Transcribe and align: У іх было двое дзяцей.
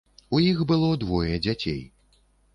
У 0.37 0.39
іх 0.45 0.63
было 0.71 0.89
двое 1.03 1.37
дзяцей. 1.45 1.81